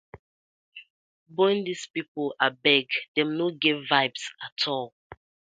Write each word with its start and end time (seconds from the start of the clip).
Bone 1.35 1.61
dis 1.67 1.83
pipu 1.93 2.23
abeg, 2.47 2.87
dem 3.13 3.29
no 3.37 3.45
get 3.61 3.79
vibes 3.89 4.23
atol. 4.45 4.85